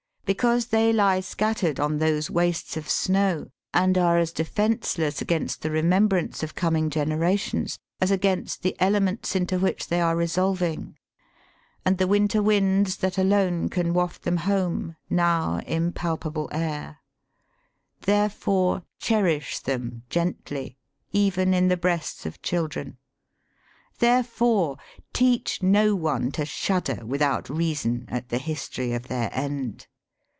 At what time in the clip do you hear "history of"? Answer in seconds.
28.39-29.09